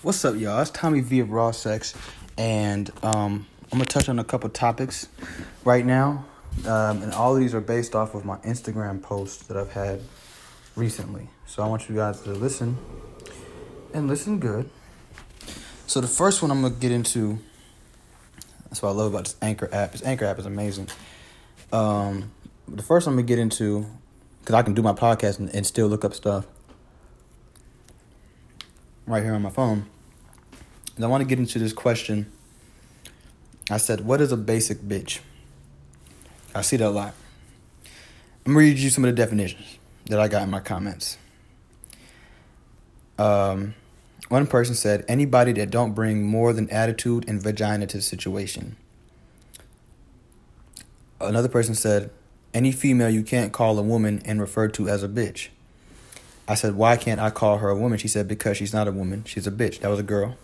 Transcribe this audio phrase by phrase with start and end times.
[0.00, 0.60] What's up, y'all?
[0.60, 1.92] It's Tommy V of Raw Sex,
[2.36, 5.08] and um, I'm gonna touch on a couple topics
[5.64, 6.24] right now,
[6.66, 10.00] um, and all of these are based off of my Instagram posts that I've had
[10.76, 11.28] recently.
[11.46, 12.78] So I want you guys to listen
[13.92, 14.70] and listen good.
[15.88, 17.40] So the first one I'm gonna get into.
[18.68, 19.90] That's what I love about this Anchor app.
[19.90, 20.90] This Anchor app is amazing.
[21.72, 22.30] Um,
[22.68, 23.84] the first one I'm gonna get into
[24.42, 26.46] because I can do my podcast and, and still look up stuff
[29.08, 29.86] right here on my phone.
[30.96, 32.30] And I want to get into this question.
[33.70, 35.20] I said, What is a basic bitch?
[36.54, 37.14] I see that a lot.
[38.46, 41.18] I'm going to read you some of the definitions that I got in my comments.
[43.18, 43.74] Um,
[44.28, 48.76] one person said, Anybody that don't bring more than attitude and vagina to the situation.
[51.20, 52.10] Another person said,
[52.54, 55.48] Any female you can't call a woman and refer to as a bitch.
[56.48, 57.98] I said, Why can't I call her a woman?
[57.98, 59.24] She said, Because she's not a woman.
[59.24, 59.80] She's a bitch.
[59.80, 60.36] That was a girl.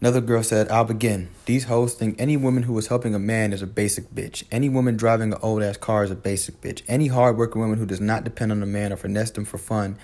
[0.00, 1.30] Another girl said, I'll begin.
[1.46, 4.44] These hoes think any woman who is helping a man is a basic bitch.
[4.52, 6.82] Any woman driving an old ass car is a basic bitch.
[6.86, 9.98] Any hardworking woman who does not depend on a man or finesse them for fun.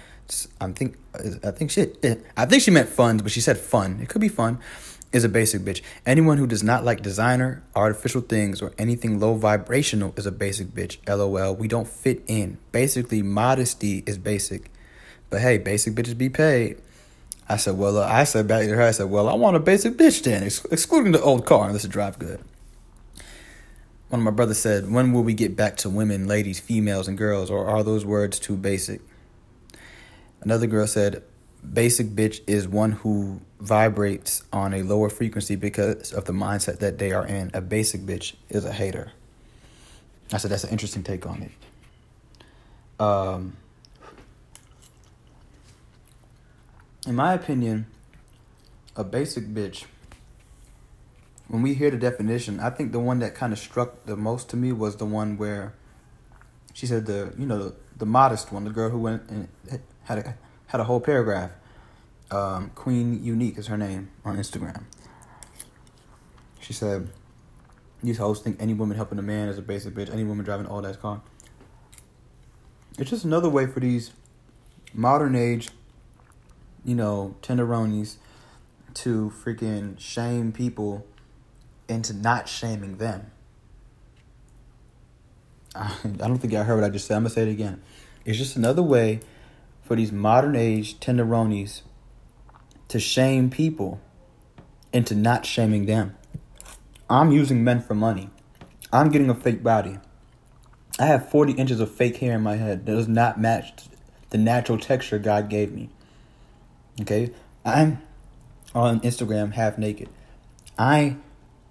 [0.60, 0.96] I think
[1.44, 2.04] I think shit.
[2.36, 4.00] I think she meant funds, but she said fun.
[4.00, 4.58] It could be fun
[5.14, 5.80] is a basic bitch.
[6.04, 10.68] Anyone who does not like designer, artificial things, or anything low vibrational is a basic
[10.68, 10.98] bitch.
[11.08, 11.54] LOL.
[11.54, 12.58] We don't fit in.
[12.72, 14.72] Basically, modesty is basic.
[15.30, 16.82] But hey, basic bitches be paid.
[17.48, 19.60] I said, well, uh, I said back to her, I said, well, I want a
[19.60, 22.40] basic bitch then, ex- excluding the old car unless it drive good.
[24.08, 27.16] One of my brothers said, when will we get back to women, ladies, females, and
[27.16, 29.00] girls, or are those words too basic?
[30.40, 31.22] Another girl said,
[31.72, 36.98] basic bitch is one who vibrates on a lower frequency because of the mindset that
[36.98, 37.50] they are in.
[37.54, 39.12] A basic bitch is a hater.
[40.32, 41.50] I said that's an interesting take on it.
[43.00, 43.56] Um,
[47.06, 47.86] in my opinion,
[48.96, 49.84] a basic bitch.
[51.48, 54.48] When we hear the definition, I think the one that kind of struck the most
[54.50, 55.74] to me was the one where
[56.72, 59.48] she said the you know the, the modest one, the girl who went and
[60.04, 60.36] had a
[60.74, 61.52] had a whole paragraph.
[62.32, 64.82] Um, Queen Unique is her name on Instagram.
[66.58, 67.10] She said,
[68.02, 70.12] "These hoes think any woman helping a man is a basic bitch.
[70.12, 71.22] Any woman driving all that car.
[72.98, 74.10] It's just another way for these
[74.92, 75.70] modern age,
[76.84, 78.16] you know, tenderonis
[78.94, 81.06] to freaking shame people
[81.88, 83.30] into not shaming them."
[85.76, 87.16] I don't think I heard what I just said.
[87.16, 87.80] I'm gonna say it again.
[88.24, 89.20] It's just another way
[89.84, 91.82] for these modern age tenderonis
[92.88, 94.00] to shame people
[94.92, 96.16] into not shaming them.
[97.08, 98.30] I'm using men for money.
[98.92, 99.98] I'm getting a fake body.
[100.98, 103.88] I have 40 inches of fake hair in my head that does not match
[104.30, 105.90] the natural texture God gave me.
[107.00, 107.32] Okay?
[107.64, 108.00] I'm
[108.74, 110.08] on Instagram half naked.
[110.78, 111.16] I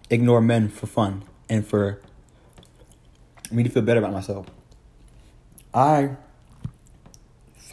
[0.10, 2.02] ignore men for fun and for
[3.52, 4.48] me to feel better about myself.
[5.74, 6.18] I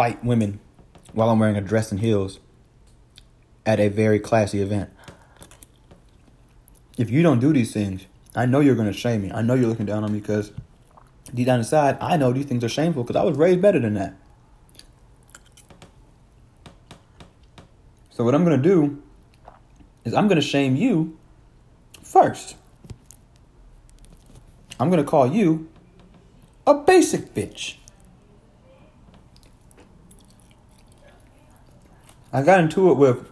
[0.00, 0.58] fight women
[1.12, 2.40] while I'm wearing a dress and heels
[3.66, 4.88] at a very classy event.
[6.96, 9.30] If you don't do these things, I know you're going to shame me.
[9.30, 10.52] I know you're looking down on me because
[11.34, 13.92] deep down inside, I know these things are shameful because I was raised better than
[13.92, 14.14] that.
[18.08, 19.02] So, what I'm going to do
[20.06, 21.18] is I'm going to shame you
[22.02, 22.56] first.
[24.78, 25.68] I'm going to call you
[26.66, 27.74] a basic bitch.
[32.32, 33.28] I got into it with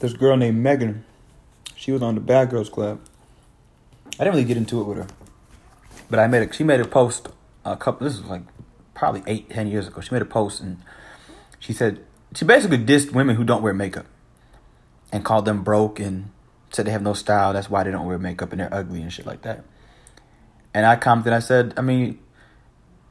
[0.00, 1.04] this girl named Megan.
[1.76, 3.00] She was on the Bad Girls Club.
[4.06, 5.06] I didn't really get into it with her,
[6.10, 7.28] but I made a, she made a post
[7.64, 8.06] a couple.
[8.06, 8.42] This was like
[8.94, 10.00] probably eight, ten years ago.
[10.00, 10.78] She made a post and
[11.60, 14.06] she said she basically dissed women who don't wear makeup
[15.12, 16.30] and called them broke and
[16.70, 17.52] said they have no style.
[17.52, 19.64] That's why they don't wear makeup and they're ugly and shit like that.
[20.72, 21.32] And I commented.
[21.32, 22.18] I said, I mean,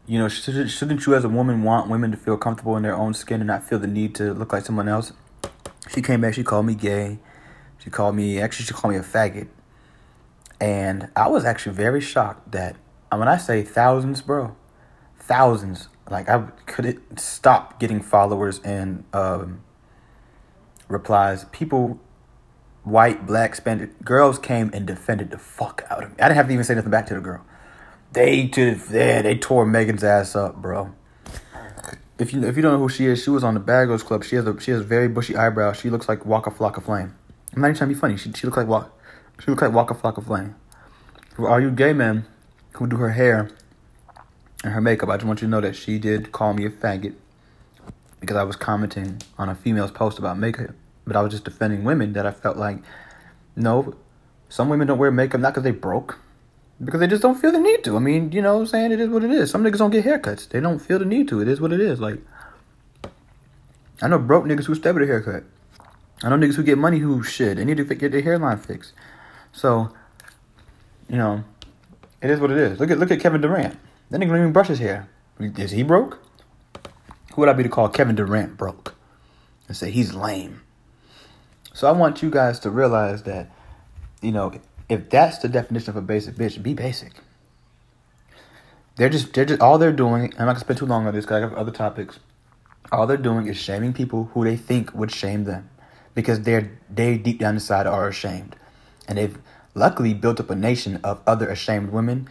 [0.06, 3.14] you know, shouldn't you as a woman want women to feel comfortable in their own
[3.14, 5.14] skin and not feel the need to look like someone else?
[5.90, 7.20] She came back, she called me gay.
[7.78, 9.48] She called me, actually, she called me a faggot.
[10.60, 12.78] And I was actually very shocked that,
[13.10, 14.56] when I say thousands, bro,
[15.20, 19.62] thousands, like I couldn't stop getting followers and um,
[20.88, 21.46] replies.
[21.52, 22.00] People,
[22.84, 26.16] white, black, Spanish, girls came and defended the fuck out of me.
[26.20, 27.46] I didn't have to even say nothing back to the girl.
[28.14, 30.94] They to yeah, they tore Megan's ass up, bro
[32.20, 34.04] if you if you don't know who she is, she was on the Bad Girls
[34.04, 34.24] Club.
[34.24, 35.78] She has a she has very bushy eyebrows.
[35.78, 37.16] She looks like Waka Flocka Flame.
[37.54, 38.18] I'm not even trying to be funny.
[38.18, 38.90] She she looks like Waka
[39.40, 40.56] she looks like Waka Flocka Flame.
[41.36, 42.26] For all you gay men
[42.74, 43.50] who do her hair
[44.64, 46.70] and her makeup, I just want you to know that she did call me a
[46.70, 47.16] faggot
[48.20, 50.72] because I was commenting on a female's post about makeup
[51.06, 52.78] but I was just defending women that I felt like,
[53.56, 53.96] no,
[54.50, 56.20] some women don't wear makeup not because they broke,
[56.84, 57.96] because they just don't feel the need to.
[57.96, 58.92] I mean, you know what I'm saying?
[58.92, 59.50] It is what it is.
[59.52, 60.50] Some niggas don't get haircuts.
[60.50, 61.42] They don't feel the need to.
[61.42, 62.00] It is what it is.
[62.00, 62.20] Like,
[64.02, 65.44] I know broke niggas who step with a haircut.
[66.24, 67.58] I know niggas who get money who shit.
[67.58, 68.94] They need to get their hairline fixed.
[69.52, 69.94] So,
[71.10, 71.44] you know,
[72.22, 72.80] it is what it is.
[72.80, 73.78] Look at look at Kevin Durant.
[74.10, 75.10] That nigga don't even brush his hair.
[75.40, 76.20] Is he broke?
[77.34, 78.96] Who would I be to call Kevin Durant broke?
[79.68, 80.62] And say he's lame.
[81.74, 83.52] So I want you guys to realize that,
[84.22, 84.54] you know,
[84.94, 87.14] if that's the definition of a basic bitch, be basic.
[88.96, 90.34] They're just they're just all they're doing.
[90.34, 92.20] I'm not gonna spend too long on this because I have other topics.
[92.92, 95.70] All they're doing is shaming people who they think would shame them,
[96.14, 98.56] because they're they deep down inside are ashamed,
[99.08, 99.38] and they've
[99.74, 102.30] luckily built up a nation of other ashamed women.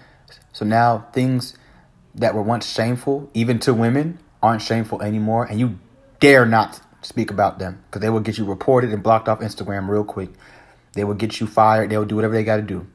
[0.53, 1.57] So now things
[2.15, 5.79] that were once shameful, even to women, aren't shameful anymore, and you
[6.21, 9.89] dare not speak about them because they will get you reported and blocked off Instagram
[9.89, 10.31] real quick.
[10.95, 11.91] They will get you fired.
[11.91, 12.87] They will do whatever they got to do.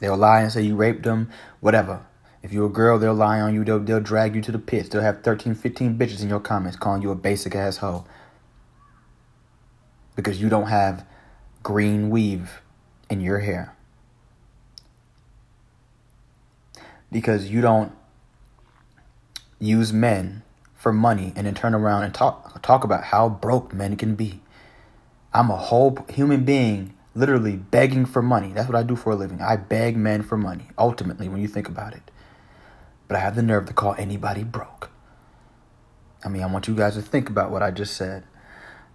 [0.00, 1.30] They'll lie and say you raped them,
[1.60, 2.04] whatever.
[2.42, 3.64] If you're a girl, they'll lie on you.
[3.64, 4.88] They'll, they'll drag you to the pits.
[4.88, 8.06] They'll have 13, 15 bitches in your comments calling you a basic asshole
[10.16, 11.06] because you don't have
[11.62, 12.60] green weave
[13.08, 13.74] in your hair.
[17.10, 17.92] Because you don't
[19.58, 20.42] use men
[20.74, 24.40] for money and then turn around and talk talk about how broke men can be.
[25.32, 28.52] I'm a whole human being literally begging for money.
[28.52, 29.40] That's what I do for a living.
[29.40, 32.10] I beg men for money, ultimately, when you think about it.
[33.06, 34.90] But I have the nerve to call anybody broke.
[36.24, 38.24] I mean, I want you guys to think about what I just said.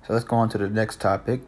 [0.05, 1.41] So let's go on to the next topic.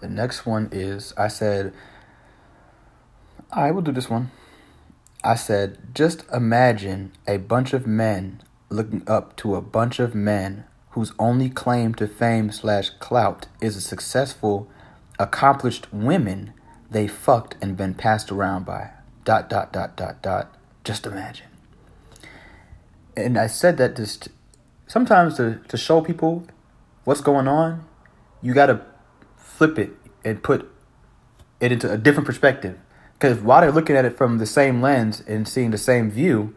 [0.00, 1.72] The next one is I said,
[3.52, 4.30] I will do this one.
[5.22, 10.64] I said, just imagine a bunch of men looking up to a bunch of men
[10.98, 14.68] whose only claim to fame slash clout is a successful,
[15.16, 16.52] accomplished women
[16.90, 18.90] they fucked and been passed around by.
[19.24, 20.52] Dot, dot, dot, dot, dot.
[20.82, 21.46] Just imagine.
[23.16, 24.26] And I said that just
[24.88, 26.44] sometimes to, to show people
[27.04, 27.86] what's going on,
[28.42, 28.80] you got to
[29.36, 29.92] flip it
[30.24, 30.68] and put
[31.60, 32.76] it into a different perspective.
[33.12, 36.56] Because while they're looking at it from the same lens and seeing the same view,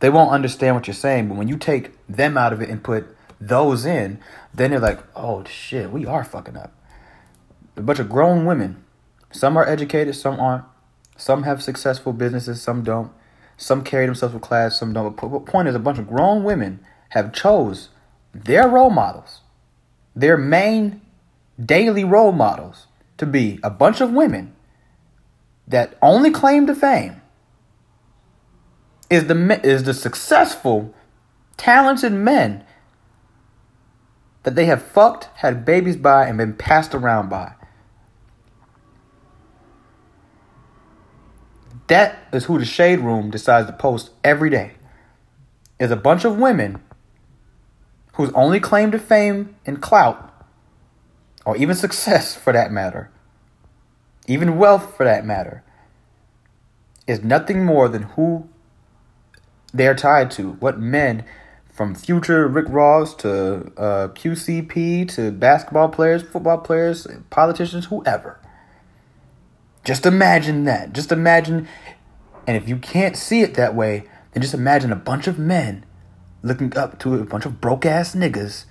[0.00, 1.28] they won't understand what you're saying.
[1.28, 4.20] But when you take them out of it and put those in,
[4.52, 6.72] then they're like, oh shit, we are fucking up.
[7.76, 8.84] A bunch of grown women.
[9.30, 10.64] Some are educated, some aren't.
[11.16, 13.12] Some have successful businesses, some don't.
[13.56, 15.16] Some carry themselves with class, some don't.
[15.16, 16.80] But point is, a bunch of grown women
[17.10, 17.88] have chose
[18.32, 19.40] their role models,
[20.14, 21.00] their main
[21.62, 22.86] daily role models,
[23.16, 24.54] to be a bunch of women
[25.66, 27.20] that only claim to fame
[29.10, 30.94] is the is the successful,
[31.56, 32.64] talented men
[34.48, 37.52] that they have fucked, had babies by, and been passed around by.
[41.88, 44.76] That is who the shade room decides to post every day.
[45.78, 46.80] Is a bunch of women
[48.14, 50.32] whose only claim to fame and clout,
[51.44, 53.10] or even success for that matter,
[54.26, 55.62] even wealth for that matter,
[57.06, 58.48] is nothing more than who
[59.74, 60.52] they're tied to.
[60.52, 61.26] What men,
[61.78, 68.40] from future Rick Ross to uh, QCP to basketball players, football players, politicians, whoever.
[69.84, 70.92] Just imagine that.
[70.92, 71.68] Just imagine,
[72.48, 75.86] and if you can't see it that way, then just imagine a bunch of men
[76.42, 78.64] looking up to a bunch of broke ass niggas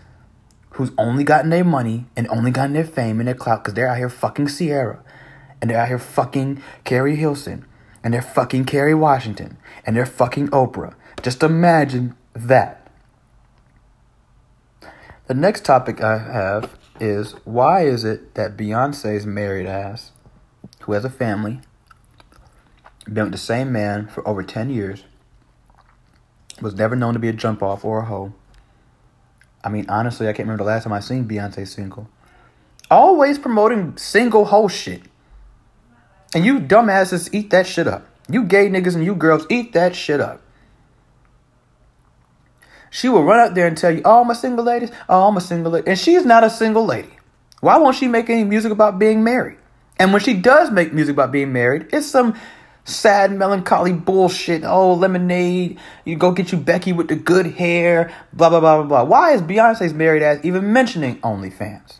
[0.71, 3.87] who's only gotten their money and only gotten their fame and their clout because they're
[3.87, 5.01] out here fucking Ciara
[5.61, 7.65] and they're out here fucking Keri Hilson
[8.03, 10.93] and they're fucking Kerry Washington and they're fucking Oprah.
[11.23, 12.76] Just imagine that.
[15.27, 20.13] The next topic I have is why is it that Beyonce's married ass,
[20.81, 21.59] who has a family,
[23.11, 25.03] been with the same man for over 10 years,
[26.61, 28.33] was never known to be a jump off or a hoe.
[29.65, 32.07] I mean, honestly, I can't remember the last time I seen Beyonce single.
[32.89, 35.01] Always promoting single hoe shit.
[36.33, 38.07] And you dumbasses eat that shit up.
[38.29, 40.41] You gay niggas and you girls eat that shit up.
[42.89, 44.89] She will run out there and tell you, oh, I'm a single lady.
[45.09, 45.87] Oh, I'm a single lady.
[45.87, 47.09] And she's not a single lady.
[47.59, 49.57] Why won't she make any music about being married?
[49.99, 52.35] And when she does make music about being married, it's some
[52.85, 54.63] sad, melancholy bullshit.
[54.63, 55.79] Oh, lemonade.
[56.05, 58.13] You go get you Becky with the good hair.
[58.33, 59.03] Blah, blah, blah, blah, blah.
[59.03, 61.99] Why is Beyonce's married ass even mentioning OnlyFans?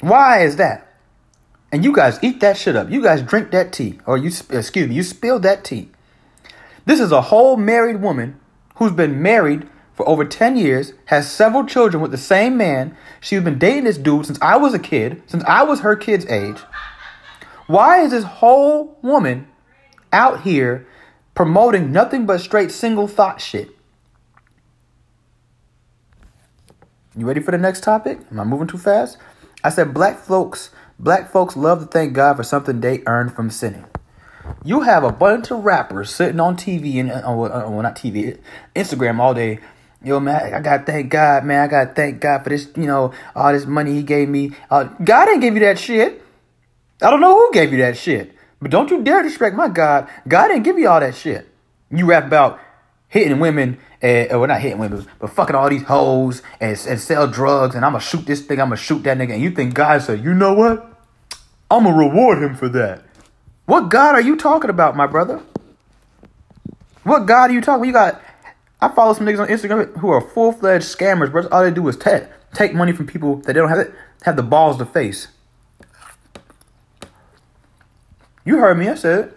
[0.00, 0.86] Why is that?
[1.70, 2.90] And you guys eat that shit up.
[2.90, 4.00] You guys drink that tea.
[4.06, 5.90] Or you, excuse me, you spilled that tea.
[6.88, 8.40] This is a whole married woman
[8.76, 12.96] who's been married for over 10 years, has several children with the same man.
[13.20, 16.24] She's been dating this dude since I was a kid, since I was her kid's
[16.24, 16.56] age.
[17.66, 19.48] Why is this whole woman
[20.14, 20.86] out here
[21.34, 23.68] promoting nothing but straight single thot shit?
[27.14, 28.18] You ready for the next topic?
[28.30, 29.18] Am I moving too fast?
[29.62, 33.50] I said black folks black folks love to thank God for something they earned from
[33.50, 33.84] sinning.
[34.64, 38.38] You have a bunch of rappers sitting on TV and uh, well, not TV,
[38.74, 39.60] Instagram all day
[40.04, 41.64] Yo, man, I gotta thank God, man.
[41.64, 44.52] I gotta thank God for this, you know, all this money He gave me.
[44.70, 46.22] Uh, God didn't give you that shit.
[47.02, 48.32] I don't know who gave you that shit.
[48.60, 50.08] But don't you dare disrespect my God.
[50.26, 51.48] God didn't give you all that shit.
[51.90, 52.60] You rap about
[53.08, 57.26] hitting women, and, well, not hitting women, but fucking all these hoes and, and sell
[57.26, 59.32] drugs, and I'm gonna shoot this thing, I'm gonna shoot that nigga.
[59.32, 60.84] And you think God said, you know what?
[61.70, 63.02] I'm gonna reward him for that.
[63.68, 65.42] What God are you talking about, my brother?
[67.02, 67.84] What God are you talking?
[67.84, 68.18] You got
[68.80, 71.46] I follow some niggas on Instagram who are full fledged scammers, bro.
[71.48, 74.36] All they do is take take money from people that they don't have it, have
[74.36, 75.28] the balls to face.
[78.46, 78.88] You heard me.
[78.88, 79.34] I said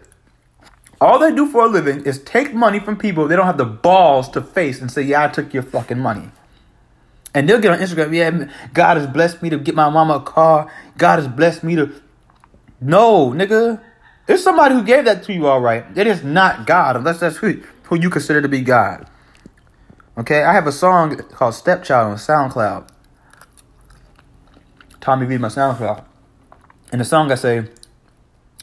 [1.01, 3.65] All they do for a living is take money from people they don't have the
[3.65, 6.29] balls to face and say, "Yeah, I took your fucking money."
[7.35, 10.21] And they'll get on Instagram, yeah, God has blessed me to get my mama a
[10.21, 10.71] car.
[10.97, 11.91] God has blessed me to.
[12.79, 13.81] No, nigga.
[14.31, 15.83] There's somebody who gave that to you, all right.
[15.93, 19.05] It is not God, unless that's who, who you consider to be God.
[20.17, 22.87] Okay, I have a song called Stepchild on SoundCloud.
[25.01, 26.05] Tommy V, my SoundCloud.
[26.93, 27.67] In the song, I say,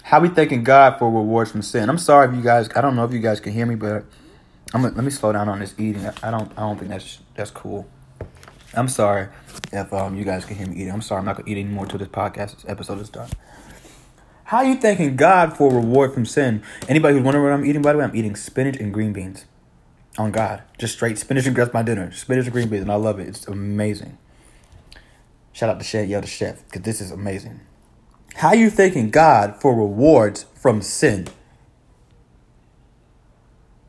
[0.04, 1.90] How we thanking God for rewards from sin.
[1.90, 4.06] I'm sorry if you guys, I don't know if you guys can hear me, but
[4.72, 6.06] I'm let me slow down on this eating.
[6.22, 7.87] I don't, I don't think that's that's cool.
[8.72, 9.28] I'm sorry
[9.70, 10.92] if um you guys can hear me eating.
[10.92, 13.28] I'm sorry, I'm not gonna eat anymore until this podcast episode is done.
[14.49, 16.62] How are you thanking God for reward from sin?
[16.88, 19.45] Anybody who's wondering what I'm eating, by the way, I'm eating spinach and green beans
[20.17, 20.62] on God.
[20.78, 22.11] Just straight spinach and grits my dinner.
[22.12, 23.28] Spinach and green beans, and I love it.
[23.28, 24.17] It's amazing.
[25.52, 27.61] Shout out to Chef, yeah, the chef, because this is amazing.
[28.37, 31.28] How are you thanking God for rewards from sin?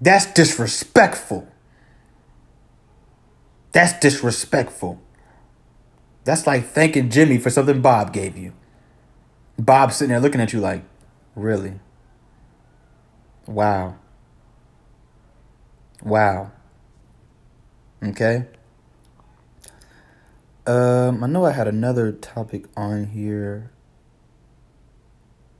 [0.01, 1.47] That's disrespectful.
[3.71, 4.99] That's disrespectful.
[6.25, 8.51] That's like thanking Jimmy for something Bob gave you.
[9.59, 10.83] Bob sitting there looking at you like,
[11.35, 11.73] really?
[13.45, 13.95] Wow.
[16.01, 16.51] Wow.
[18.01, 18.45] Okay.
[20.65, 23.71] Um, I know I had another topic on here.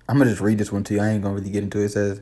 [0.07, 1.01] I'm gonna just read this one to you.
[1.01, 1.85] I ain't gonna really get into it.
[1.85, 2.21] It says,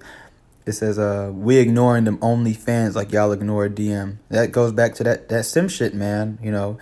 [0.65, 4.17] it says, uh, we ignoring them OnlyFans like y'all ignore DM.
[4.29, 6.39] That goes back to that that simp shit, man.
[6.41, 6.79] You know,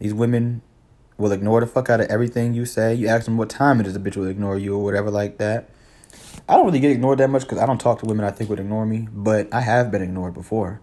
[0.00, 0.62] these women
[1.16, 2.94] will ignore the fuck out of everything you say.
[2.94, 5.38] You ask them what time it is, the bitch will ignore you or whatever like
[5.38, 5.70] that.
[6.48, 8.50] I don't really get ignored that much because I don't talk to women I think
[8.50, 10.80] would ignore me, but I have been ignored before.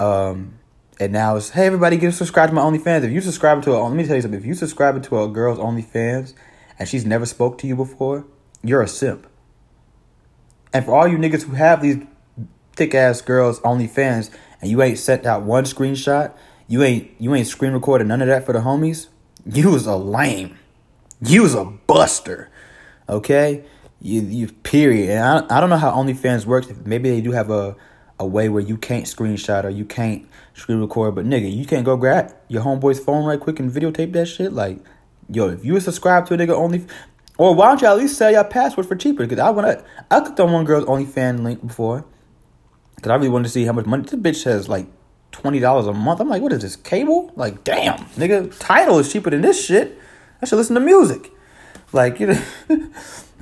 [0.00, 0.58] Um,
[1.00, 3.04] and now it's hey everybody get subscribed to my OnlyFans.
[3.04, 4.38] If you subscribe to a let me tell you something.
[4.38, 6.34] If you subscribe to a girl's OnlyFans
[6.78, 8.24] and she's never spoke to you before,
[8.62, 9.26] you're a simp.
[10.72, 11.98] And for all you niggas who have these
[12.74, 16.32] thick ass girls OnlyFans and you ain't sent out one screenshot,
[16.66, 19.08] you ain't you ain't screen recorded none of that for the homies,
[19.46, 20.58] you was a lame.
[21.20, 22.50] You was a buster.
[23.08, 23.64] Okay?
[24.00, 25.10] You you period.
[25.10, 26.68] And I I don't know how OnlyFans works.
[26.84, 27.76] Maybe they do have a
[28.18, 31.84] a way where you can't screenshot or you can't screen record, but nigga, you can't
[31.84, 34.52] go grab your homeboy's phone right quick and videotape that shit.
[34.52, 34.78] Like,
[35.28, 36.86] yo, if you subscribe to a nigga only,
[37.38, 39.26] or why don't you at least sell your password for cheaper?
[39.26, 42.04] Because I went, I clicked on one girl's OnlyFans link before,
[42.94, 44.68] because I really wanted to see how much money this bitch has.
[44.68, 44.86] Like
[45.34, 46.20] twenty dollars a month.
[46.20, 47.32] I'm like, what is this cable?
[47.36, 49.98] Like, damn, nigga, Tidal is cheaper than this shit.
[50.40, 51.30] I should listen to music.
[51.92, 52.42] Like, you know.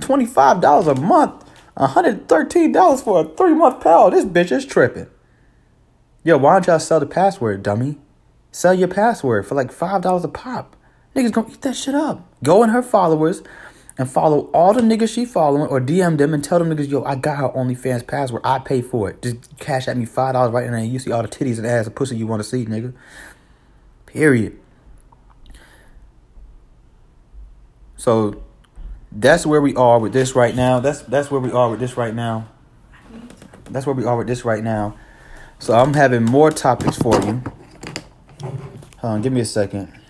[0.01, 1.45] $25 a month,
[1.77, 4.11] $113 for a three month pal.
[4.11, 5.09] This bitch is tripping.
[6.25, 7.99] Yo, why don't y'all sell the password, dummy?
[8.51, 10.77] Sell your password for like $5 a pop.
[11.17, 12.27] Niggas gonna eat that shit up.
[12.43, 13.43] Go in her followers
[14.03, 17.05] and follow all the niggas she following or DM them and tell them niggas, yo,
[17.05, 18.43] I got her OnlyFans password.
[18.45, 19.23] I pay for it.
[19.23, 21.87] Just cash at me $5 right now and you see all the titties and ass
[21.87, 22.93] and pussy you want to see, nigga.
[24.07, 24.59] Period.
[27.97, 28.43] So
[29.13, 30.81] that's where we are with this right now.
[30.81, 32.49] That's that's where we are with this right now.
[33.67, 34.97] That's where we are with this right now.
[35.61, 37.41] So I'm having more topics for you.
[38.99, 40.02] Hold on, give me a second.